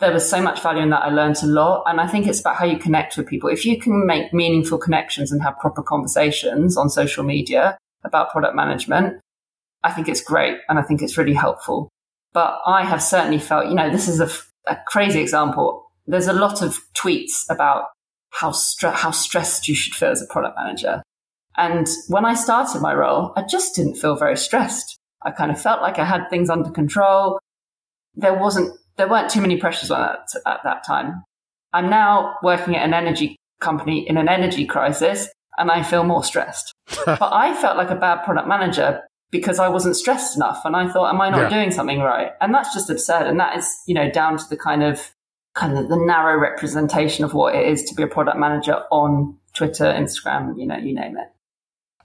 [0.00, 1.04] there was so much value in that.
[1.04, 1.84] I learned a lot.
[1.86, 3.48] And I think it's about how you connect with people.
[3.48, 8.56] If you can make meaningful connections and have proper conversations on social media about product
[8.56, 9.20] management,
[9.84, 10.58] I think it's great.
[10.68, 11.88] And I think it's really helpful.
[12.32, 14.30] But I have certainly felt, you know, this is a,
[14.70, 15.84] a crazy example.
[16.06, 17.86] There's a lot of tweets about
[18.30, 21.02] how, stre- how stressed you should feel as a product manager.
[21.56, 24.98] And when I started my role, I just didn't feel very stressed.
[25.22, 27.38] I kind of felt like I had things under control.
[28.14, 31.22] There wasn't, there weren't too many pressures on that at that time.
[31.72, 36.24] I'm now working at an energy company in an energy crisis and I feel more
[36.24, 36.72] stressed.
[37.06, 40.64] but I felt like a bad product manager because I wasn't stressed enough.
[40.64, 41.58] And I thought, am I not yeah.
[41.58, 42.30] doing something right?
[42.40, 43.26] And that's just absurd.
[43.26, 45.10] And that is, you know, down to the kind of
[45.54, 49.36] kind of the narrow representation of what it is to be a product manager on
[49.54, 51.28] Twitter, Instagram, you know, you name it.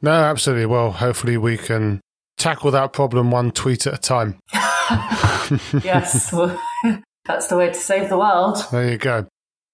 [0.02, 0.66] No, absolutely.
[0.66, 2.02] Well, hopefully we can
[2.38, 4.40] tackle that problem one tweet at a time.
[5.84, 6.60] yes, well,
[7.26, 8.58] that's the way to save the world.
[8.72, 9.28] There you go.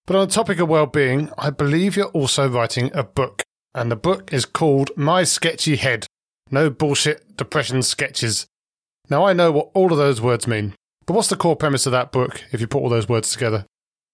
[0.06, 3.96] But on the topic of well-being, I believe you're also writing a book, and the
[3.96, 6.06] book is called My Sketchy Head:
[6.54, 8.46] No Bullshit Depression Sketches.
[9.10, 10.76] Now, I know what all of those words mean,
[11.08, 13.66] but what's the core premise of that book if you put all those words together?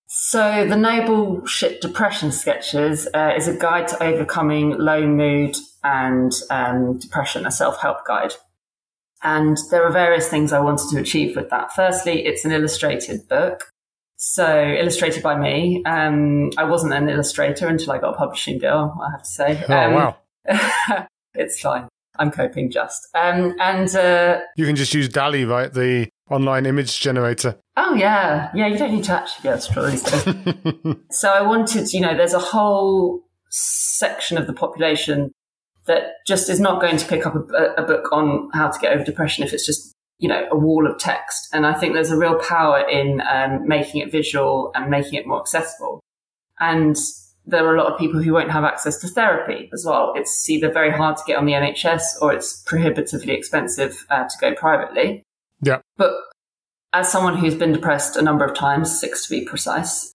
[0.08, 6.32] So, the No Bullshit Depression Sketches uh, is a guide to overcoming low mood and
[6.50, 8.32] um, depression, a self help guide.
[9.22, 11.74] And there are various things I wanted to achieve with that.
[11.74, 13.70] Firstly, it's an illustrated book.
[14.16, 15.84] So, illustrated by me.
[15.86, 19.66] Um, I wasn't an illustrator until I got a publishing deal, I have to say.
[19.68, 21.08] Oh, um, wow.
[21.34, 21.90] it's fine.
[22.20, 23.08] I'm coping just.
[23.16, 25.74] Um, and uh, You can just use DALL-E, right?
[25.74, 27.58] The online image generator.
[27.78, 30.96] oh yeah, yeah, you don't need to actually be able to draw these days.
[31.12, 35.32] so I wanted, you know, there's a whole section of the population
[35.88, 38.94] that just is not going to pick up a, a book on how to get
[38.94, 41.48] over depression if it's just, you know, a wall of text.
[41.52, 45.26] And I think there's a real power in um, making it visual and making it
[45.26, 46.00] more accessible.
[46.60, 46.96] And
[47.50, 50.14] there are a lot of people who won't have access to therapy as well.
[50.16, 54.38] It's either very hard to get on the NHS or it's prohibitively expensive uh, to
[54.40, 55.24] go privately.
[55.62, 55.80] Yeah.
[55.98, 56.14] But
[56.94, 60.14] as someone who's been depressed a number of times, six to be precise,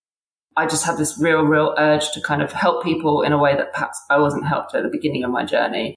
[0.57, 3.57] I just had this real, real urge to kind of help people in a way
[3.57, 5.97] that perhaps I wasn't helped at the beginning of my journey.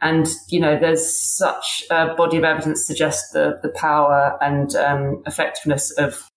[0.00, 5.22] And, you know, there's such a body of evidence suggests the, the power and um,
[5.26, 6.28] effectiveness of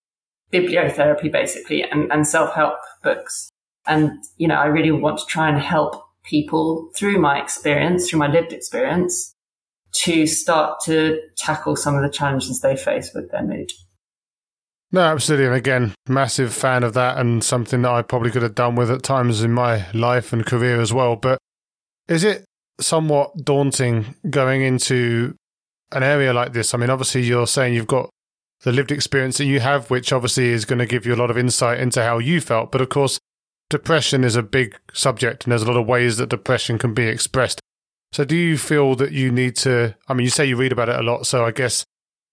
[0.52, 3.50] bibliotherapy, basically, and, and self help books.
[3.86, 8.18] And, you know, I really want to try and help people through my experience, through
[8.18, 9.34] my lived experience,
[10.02, 13.70] to start to tackle some of the challenges they face with their mood.
[14.92, 15.46] No, absolutely.
[15.46, 18.90] And again, massive fan of that and something that I probably could have done with
[18.90, 21.16] at times in my life and career as well.
[21.16, 21.38] But
[22.08, 22.44] is it
[22.80, 25.34] somewhat daunting going into
[25.92, 26.72] an area like this?
[26.72, 28.10] I mean, obviously, you're saying you've got
[28.62, 31.30] the lived experience that you have, which obviously is going to give you a lot
[31.30, 32.70] of insight into how you felt.
[32.70, 33.18] But of course,
[33.70, 37.06] depression is a big subject and there's a lot of ways that depression can be
[37.06, 37.60] expressed.
[38.12, 39.94] So, do you feel that you need to?
[40.08, 41.84] I mean, you say you read about it a lot, so I guess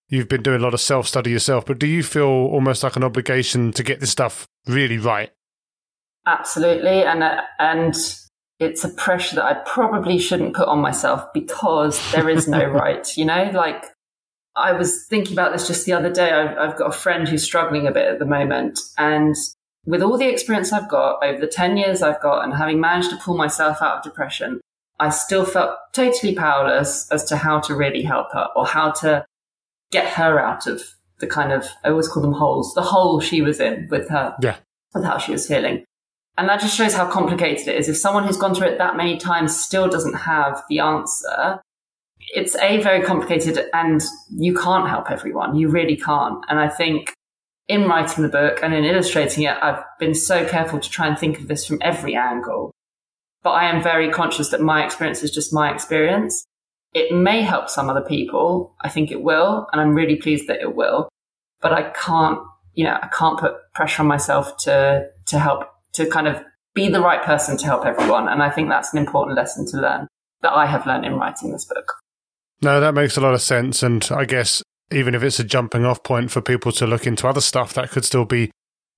[0.08, 2.96] you've been doing a lot of self study yourself, but do you feel almost like
[2.96, 5.32] an obligation to get this stuff really right?
[6.26, 7.96] Absolutely, and uh, and
[8.60, 13.06] it's a pressure that I probably shouldn't put on myself because there is no right.
[13.18, 13.84] You know, like
[14.56, 16.32] I was thinking about this just the other day.
[16.32, 19.36] I've, I've got a friend who's struggling a bit at the moment, and
[19.86, 23.10] with all the experience I've got over the ten years I've got, and having managed
[23.12, 24.62] to pull myself out of depression,
[25.00, 29.26] I still felt totally powerless as to how to really help her or how to
[29.92, 30.82] get her out of
[31.20, 34.36] the kind of I always call them holes, the hole she was in with her,
[34.42, 34.58] Yeah.
[34.94, 35.84] with how she was feeling.
[36.38, 37.88] And that just shows how complicated it is.
[37.88, 41.62] If someone who's gone through it that many times still doesn't have the answer,
[42.34, 45.56] it's a very complicated and you can't help everyone.
[45.56, 46.44] You really can't.
[46.50, 47.14] And I think
[47.68, 51.18] in writing the book and in illustrating it, I've been so careful to try and
[51.18, 52.72] think of this from every angle.
[53.42, 56.46] But I am very conscious that my experience is just my experience.
[56.94, 58.76] It may help some other people.
[58.82, 59.68] I think it will.
[59.72, 61.10] And I'm really pleased that it will.
[61.62, 62.40] But I can't,
[62.74, 66.42] you know, I can't put pressure on myself to, to help, to kind of
[66.74, 68.28] be the right person to help everyone.
[68.28, 70.08] And I think that's an important lesson to learn
[70.42, 71.94] that I have learned in writing this book.
[72.62, 73.84] No, that makes a lot of sense.
[73.84, 77.28] And I guess even if it's a jumping off point for people to look into
[77.28, 78.52] other stuff, that could still be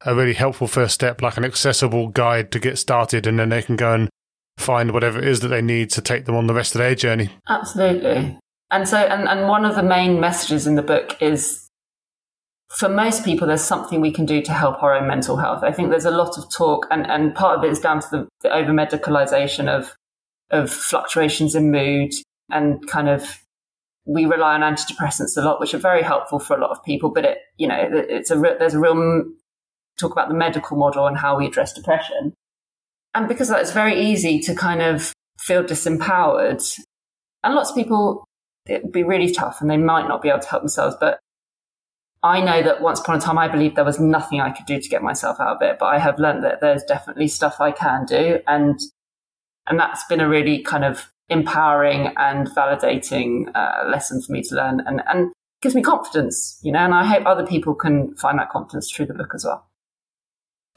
[0.06, 3.26] a really helpful first step, like an accessible guide to get started.
[3.28, 4.10] And then they can go and
[4.58, 6.96] find whatever it is that they need to take them on the rest of their
[6.96, 7.30] journey.
[7.50, 8.38] Absolutely.
[8.72, 11.70] And so, and, and one of the main messages in the book is
[12.70, 15.64] for most people, there's something we can do to help our own mental health.
[15.64, 18.08] I think there's a lot of talk, and, and part of it is down to
[18.12, 19.96] the, the over medicalization of,
[20.50, 22.12] of fluctuations in mood
[22.50, 23.45] and kind of
[24.06, 27.10] we rely on antidepressants a lot, which are very helpful for a lot of people.
[27.10, 29.24] But it, you know, it's a there's a real
[29.98, 32.34] talk about the medical model and how we address depression,
[33.14, 36.64] and because that, it's very easy to kind of feel disempowered,
[37.44, 38.26] and lots of people
[38.68, 40.96] it would be really tough, and they might not be able to help themselves.
[41.00, 41.20] But
[42.22, 44.80] I know that once upon a time, I believed there was nothing I could do
[44.80, 47.72] to get myself out of it, but I have learned that there's definitely stuff I
[47.72, 48.80] can do, and
[49.68, 54.56] and that's been a really kind of empowering and validating uh, lesson for me to
[54.56, 58.38] learn and, and gives me confidence, you know, and I hope other people can find
[58.40, 59.68] that confidence through the book as well.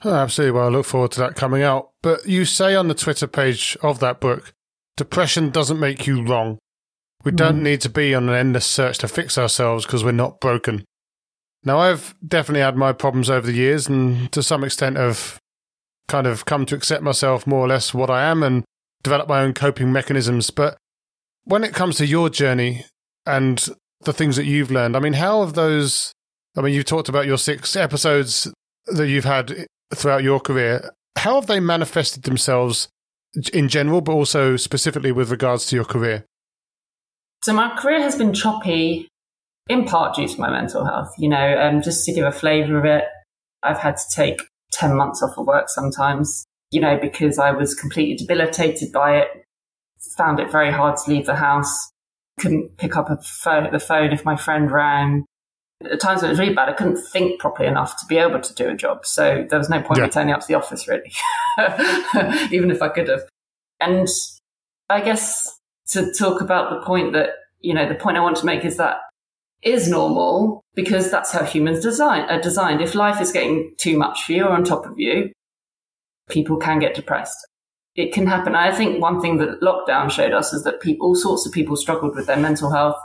[0.05, 0.53] Oh, absolutely.
[0.53, 1.91] Well, I look forward to that coming out.
[2.03, 4.55] But you say on the Twitter page of that book,
[4.97, 6.59] depression doesn't make you wrong.
[7.25, 10.41] We don't need to be on an endless search to fix ourselves because we're not
[10.41, 10.85] broken.
[11.65, 15.39] Now, I've definitely had my problems over the years and to some extent have
[16.07, 18.65] kind of come to accept myself more or less what I am and
[19.09, 20.51] develop my own coping mechanisms.
[20.51, 20.77] But
[21.45, 22.85] when it comes to your journey
[23.25, 23.67] and
[24.03, 26.13] the things that you've learned, I mean, how have those?
[26.57, 28.53] I mean, you've talked about your six episodes
[28.87, 30.91] that you've had throughout your career.
[31.17, 32.89] How have they manifested themselves
[33.53, 36.25] in general, but also specifically with regards to your career?
[37.45, 39.09] So my career has been choppy
[39.69, 41.13] in part due to my mental health.
[41.19, 43.05] You know, um, just to give a flavour of it,
[43.63, 44.43] I've had to take
[44.73, 49.29] 10 months off of work sometimes, you know, because I was completely debilitated by it,
[50.17, 51.91] found it very hard to leave the house,
[52.39, 55.25] couldn't pick up a phone, the phone if my friend rang.
[55.85, 58.41] At times when it was really bad, I couldn't think properly enough to be able
[58.41, 59.07] to do a job.
[59.07, 60.05] So there was no point yeah.
[60.05, 61.13] in turning up to the office, really,
[62.51, 63.23] even if I could have.
[63.81, 64.09] And
[64.91, 65.57] I guess
[65.91, 68.77] to talk about the point that, you know, the point I want to make is
[68.77, 68.99] that
[69.63, 72.81] is normal because that's how humans design are designed.
[72.81, 75.33] If life is getting too much for you or on top of you,
[76.29, 77.37] people can get depressed.
[77.95, 78.55] It can happen.
[78.55, 81.77] I think one thing that lockdown showed us is that people, all sorts of people
[81.77, 82.97] struggled with their mental health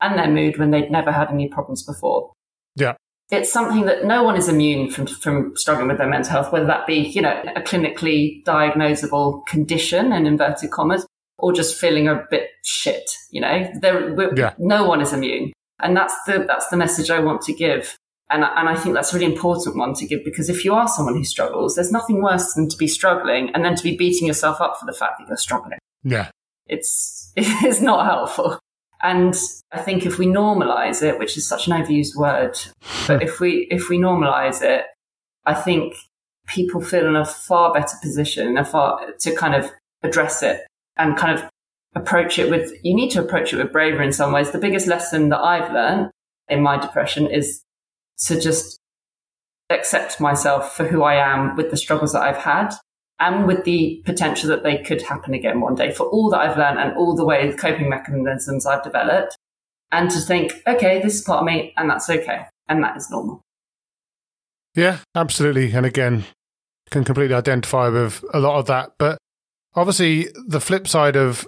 [0.00, 2.32] and their mood when they'd never had any problems before.
[2.76, 2.94] Yeah.
[3.30, 6.66] It's something that no one is immune from, from struggling with their mental health, whether
[6.66, 11.06] that be, you know, a clinically diagnosable condition in inverted commas,
[11.38, 13.10] or just feeling a bit shit.
[13.30, 14.52] You know, there, yeah.
[14.58, 15.52] no one is immune.
[15.80, 17.96] And that's the, that's the message I want to give.
[18.30, 20.88] And, and I think that's a really important one to give because if you are
[20.88, 24.26] someone who struggles, there's nothing worse than to be struggling and then to be beating
[24.26, 25.78] yourself up for the fact that you're struggling.
[26.02, 26.30] Yeah.
[26.66, 28.58] It's, it's not helpful.
[29.02, 29.36] And
[29.70, 32.58] I think if we normalize it, which is such an overused word,
[33.06, 34.86] but if we, if we normalize it,
[35.44, 35.94] I think
[36.46, 39.70] people feel in a far better position, a far to kind of
[40.02, 40.62] address it
[40.96, 41.48] and kind of
[41.94, 44.50] approach it with, you need to approach it with bravery in some ways.
[44.50, 46.10] The biggest lesson that I've learned
[46.48, 47.62] in my depression is
[48.26, 48.78] to just
[49.70, 52.70] accept myself for who I am with the struggles that I've had
[53.20, 56.58] and with the potential that they could happen again one day for all that I've
[56.58, 59.36] learned and all the way coping mechanisms I've developed.
[59.92, 62.46] And to think, okay, this is part of me and that's okay.
[62.68, 63.40] And that is normal.
[64.74, 65.70] Yeah, absolutely.
[65.72, 66.24] And again,
[66.90, 68.94] can completely identify with a lot of that.
[68.98, 69.18] But
[69.74, 71.46] obviously, the flip side of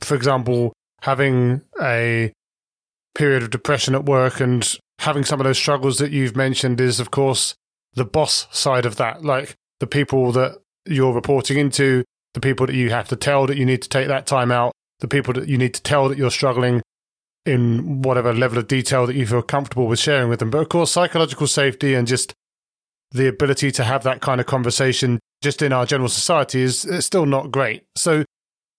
[0.00, 2.32] for example, having a
[3.14, 7.00] period of depression at work and having some of those struggles that you've mentioned is,
[7.00, 7.54] of course,
[7.94, 9.24] the boss side of that.
[9.24, 13.56] Like the people that you're reporting into, the people that you have to tell that
[13.56, 16.18] you need to take that time out, the people that you need to tell that
[16.18, 16.82] you're struggling
[17.46, 20.50] in whatever level of detail that you feel comfortable with sharing with them.
[20.50, 22.34] But of course, psychological safety and just
[23.10, 27.24] the ability to have that kind of conversation just in our general society is still
[27.24, 27.84] not great.
[27.96, 28.24] So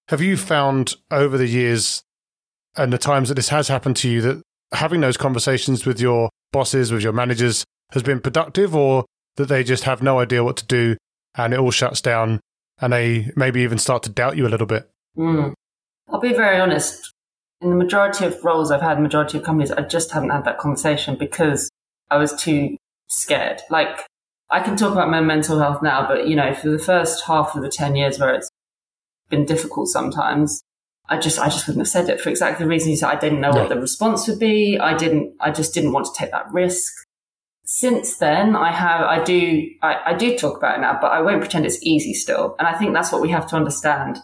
[0.10, 2.03] have you found over the years
[2.77, 6.29] and the times that this has happened to you that having those conversations with your
[6.51, 9.05] bosses, with your managers, has been productive, or
[9.36, 10.97] that they just have no idea what to do
[11.36, 12.39] and it all shuts down
[12.81, 14.89] and they maybe even start to doubt you a little bit?
[15.17, 15.53] Mm.
[16.10, 17.13] I'll be very honest.
[17.62, 20.57] In the majority of roles I've had, majority of companies, I just haven't had that
[20.57, 21.69] conversation because
[22.10, 22.75] I was too
[23.07, 23.62] scared.
[23.69, 24.07] Like,
[24.49, 27.55] I can talk about my mental health now, but you know, for the first half
[27.55, 28.49] of the 10 years where it's
[29.29, 30.62] been difficult sometimes.
[31.12, 33.10] I just, I just wouldn't have said it for exactly the reason you said.
[33.10, 33.60] I didn't know no.
[33.60, 34.80] what the response would be.
[34.80, 36.93] I didn't, I just didn't want to take that risk.
[37.65, 41.21] Since then, I have, I do, I, I do talk about it now, but I
[41.21, 42.56] won't pretend it's easy still.
[42.60, 44.19] And I think that's what we have to understand.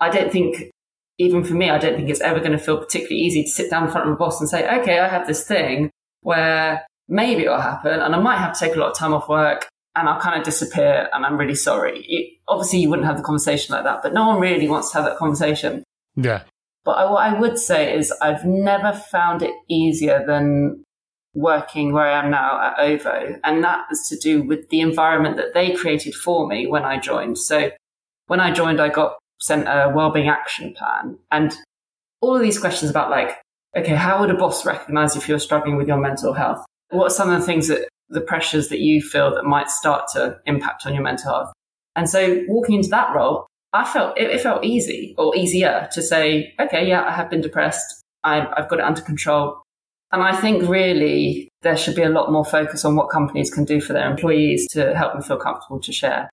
[0.00, 0.70] I don't think,
[1.18, 3.68] even for me, I don't think it's ever going to feel particularly easy to sit
[3.68, 5.90] down in front of a boss and say, okay, I have this thing
[6.22, 9.28] where maybe it'll happen and I might have to take a lot of time off
[9.28, 12.02] work and I'll kind of disappear and I'm really sorry.
[12.08, 14.96] It, obviously, you wouldn't have the conversation like that, but no one really wants to
[14.96, 15.84] have that conversation.
[16.22, 16.42] Yeah.
[16.84, 20.84] But I, what I would say is I've never found it easier than
[21.34, 23.38] working where I am now at OVO.
[23.44, 27.38] And that to do with the environment that they created for me when I joined.
[27.38, 27.70] So
[28.26, 31.54] when I joined, I got sent a wellbeing action plan and
[32.20, 33.38] all of these questions about like,
[33.76, 36.64] okay, how would a boss recognize if you're struggling with your mental health?
[36.90, 40.08] What are some of the things that the pressures that you feel that might start
[40.12, 41.52] to impact on your mental health.
[41.96, 46.02] And so walking into that role, I felt it, it felt easy or easier to
[46.02, 48.02] say, okay, yeah, I have been depressed.
[48.24, 49.62] I've, I've got it under control.
[50.12, 53.64] And I think really there should be a lot more focus on what companies can
[53.64, 56.28] do for their employees to help them feel comfortable to share.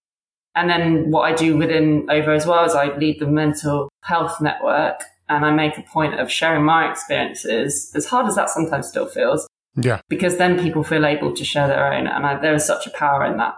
[0.55, 4.41] And then what I do within OVO as well is I lead the mental health
[4.41, 8.87] network and I make a point of sharing my experiences, as hard as that sometimes
[8.87, 9.47] still feels,
[9.77, 10.01] yeah.
[10.09, 12.07] Because then people feel able to share their own.
[12.07, 13.55] And I, there is such a power in that.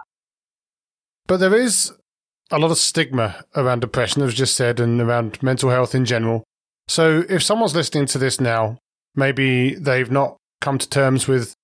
[1.26, 1.92] But there is
[2.50, 6.44] a lot of stigma around depression, as just said, and around mental health in general.
[6.88, 8.78] So if someone's listening to this now,
[9.14, 11.54] maybe they've not come to terms with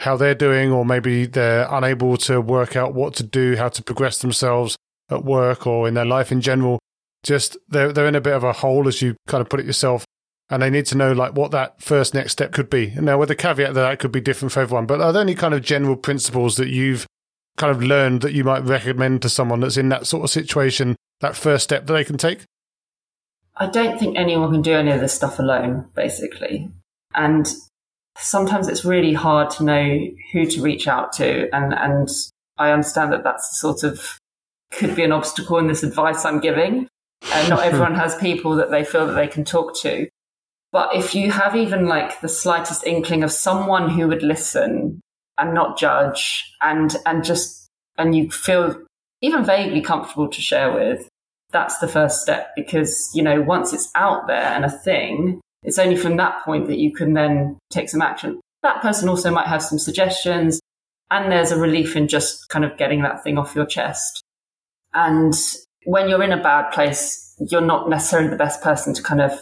[0.00, 3.82] how they're doing, or maybe they're unable to work out what to do, how to
[3.82, 4.76] progress themselves
[5.10, 6.78] at work or in their life in general.
[7.22, 9.66] Just they're they're in a bit of a hole, as you kind of put it
[9.66, 10.04] yourself
[10.48, 12.92] and they need to know like what that first next step could be.
[12.96, 15.34] Now, with the caveat that that could be different for everyone, but are there any
[15.34, 17.06] kind of general principles that you've
[17.56, 20.96] kind of learned that you might recommend to someone that's in that sort of situation,
[21.20, 22.44] that first step that they can take?
[23.56, 26.70] I don't think anyone can do any of this stuff alone, basically.
[27.14, 27.50] And
[28.18, 29.98] sometimes it's really hard to know
[30.32, 31.48] who to reach out to.
[31.54, 32.08] And, and
[32.58, 34.18] I understand that that's sort of
[34.72, 36.88] could be an obstacle in this advice I'm giving.
[37.32, 40.08] And not everyone has people that they feel that they can talk to.
[40.72, 45.00] But if you have even like the slightest inkling of someone who would listen
[45.38, 47.68] and not judge and, and just,
[47.98, 48.76] and you feel
[49.22, 51.08] even vaguely comfortable to share with,
[51.50, 55.78] that's the first step because, you know, once it's out there and a thing, it's
[55.78, 58.40] only from that point that you can then take some action.
[58.62, 60.60] That person also might have some suggestions
[61.10, 64.22] and there's a relief in just kind of getting that thing off your chest.
[64.92, 65.34] And
[65.84, 69.32] when you're in a bad place, you're not necessarily the best person to kind of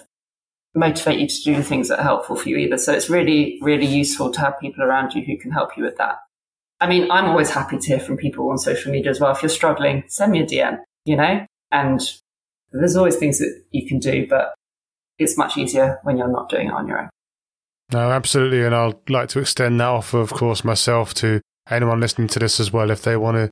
[0.75, 2.79] motivate you to do the things that are helpful for you either.
[2.79, 5.97] So it's really, really useful to have people around you who can help you with
[5.99, 6.19] that.
[6.81, 9.33] I mean, I'm always happy to hear from people on social media as well.
[9.33, 12.01] If you're struggling, send me a DM, you know, and
[12.73, 14.55] there's always things that you can do, but
[15.19, 17.11] it's much easier when you're not doing it on your own.
[17.93, 18.65] No, absolutely.
[18.65, 22.59] And I'd like to extend that offer, of course, myself to anyone listening to this
[22.59, 22.91] as well.
[22.91, 23.51] If they want to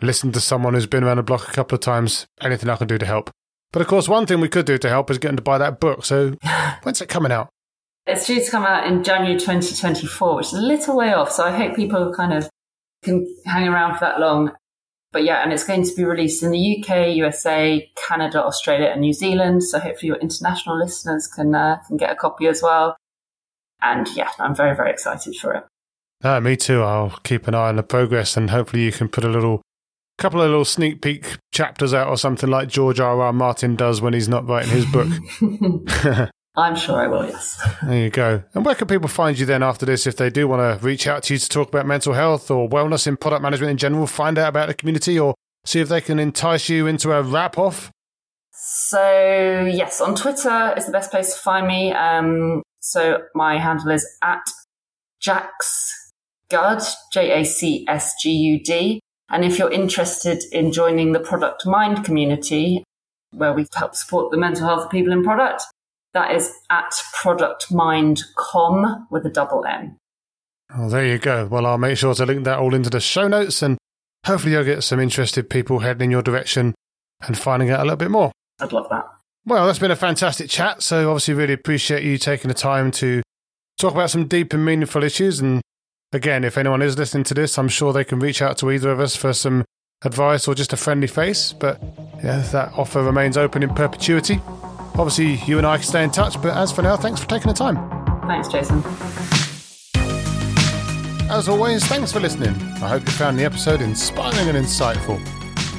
[0.00, 2.86] listen to someone who's been around the block a couple of times, anything I can
[2.86, 3.30] do to help.
[3.76, 5.58] But of course, one thing we could do to help is get them to buy
[5.58, 6.02] that book.
[6.02, 6.32] So
[6.82, 7.50] when's it coming out?
[8.06, 11.30] It's due to come out in January 2024, which is a little way off.
[11.30, 12.48] So I hope people kind of
[13.04, 14.52] can hang around for that long.
[15.12, 19.02] But yeah, and it's going to be released in the UK, USA, Canada, Australia, and
[19.02, 19.62] New Zealand.
[19.62, 22.96] So hopefully your international listeners can uh, can get a copy as well.
[23.82, 25.64] And yeah, I'm very very excited for it.
[26.24, 26.82] No, me too.
[26.82, 29.60] I'll keep an eye on the progress, and hopefully you can put a little
[30.18, 33.20] couple of little sneak peek chapters out or something like George R.
[33.20, 33.32] R.
[33.32, 35.08] Martin does when he's not writing his book.
[36.58, 37.62] I'm sure I will, yes.
[37.82, 38.42] There you go.
[38.54, 41.06] And where can people find you then after this if they do want to reach
[41.06, 44.06] out to you to talk about mental health or wellness in product management in general,
[44.06, 45.34] find out about the community or
[45.66, 47.90] see if they can entice you into a rap off?
[48.52, 51.92] So, yes, on Twitter is the best place to find me.
[51.92, 54.48] Um, so, my handle is at
[55.22, 59.00] Jacsgud, J A C S G U D.
[59.28, 62.84] And if you're interested in joining the Product Mind community,
[63.32, 65.64] where we help support the mental health of people in product,
[66.14, 69.96] that is at productmind.com with a double M.
[70.74, 71.46] Oh, there you go.
[71.46, 73.76] Well, I'll make sure to link that all into the show notes and
[74.24, 76.74] hopefully you'll get some interested people heading in your direction
[77.20, 78.32] and finding out a little bit more.
[78.60, 79.06] I'd love that.
[79.44, 80.82] Well, that's been a fantastic chat.
[80.82, 83.22] So, obviously, really appreciate you taking the time to
[83.78, 85.62] talk about some deep and meaningful issues and
[86.16, 88.90] Again, if anyone is listening to this, I'm sure they can reach out to either
[88.90, 89.66] of us for some
[90.02, 91.52] advice or just a friendly face.
[91.52, 91.78] But
[92.24, 94.40] yeah, that offer remains open in perpetuity.
[94.94, 97.48] Obviously, you and I can stay in touch, but as for now, thanks for taking
[97.48, 97.76] the time.
[98.26, 98.82] Thanks, Jason.
[101.28, 102.54] As always, thanks for listening.
[102.82, 105.20] I hope you found the episode inspiring and insightful.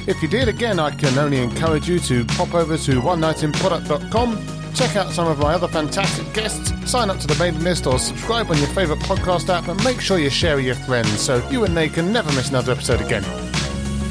[0.06, 4.57] If you did, again, I can only encourage you to pop over to one oneknightinproduct.com
[4.74, 7.98] Check out some of my other fantastic guests, sign up to the mailing list, or
[7.98, 11.46] subscribe on your favourite podcast app, and make sure you share with your friends so
[11.48, 13.24] you and they can never miss another episode again.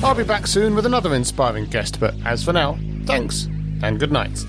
[0.03, 3.47] I'll be back soon with another inspiring guest, but as for now, thanks
[3.81, 4.45] and good night.